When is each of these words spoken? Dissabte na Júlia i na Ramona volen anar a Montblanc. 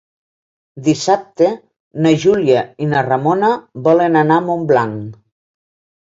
Dissabte 0.85 1.49
na 2.05 2.13
Júlia 2.23 2.63
i 2.85 2.87
na 2.93 3.03
Ramona 3.07 3.49
volen 3.89 4.17
anar 4.23 4.39
a 4.41 4.43
Montblanc. 4.47 5.13